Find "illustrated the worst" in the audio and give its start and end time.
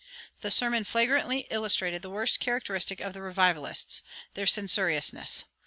1.51-2.39